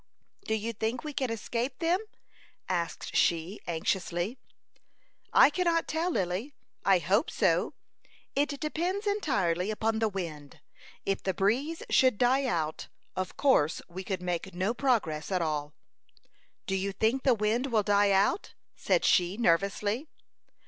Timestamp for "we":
1.03-1.13, 13.87-14.03